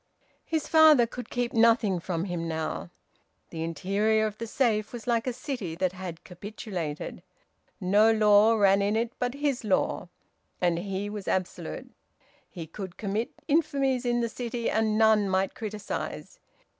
[0.45, 2.89] His father could keep nothing from him now.
[3.51, 7.21] The interior of the safe was like a city that had capitulated;
[7.79, 10.09] no law ran in it but his law,
[10.59, 11.91] and he was absolute;
[12.49, 16.39] he could commit infamies in the city and none might criticise.